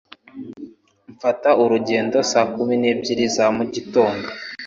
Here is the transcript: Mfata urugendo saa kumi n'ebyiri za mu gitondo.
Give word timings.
Mfata 1.13 1.49
urugendo 1.63 2.17
saa 2.31 2.47
kumi 2.53 2.75
n'ebyiri 2.77 3.25
za 3.35 3.45
mu 3.55 3.63
gitondo. 3.73 4.27